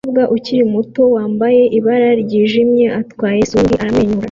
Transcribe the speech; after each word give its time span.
Umukobwa 0.03 0.23
ukiri 0.35 0.63
muto 0.73 1.01
wambaye 1.15 1.63
ibara 1.77 2.09
ryijimye 2.23 2.85
atwara 3.01 3.37
swing 3.49 3.71
aramwenyura 3.81 4.19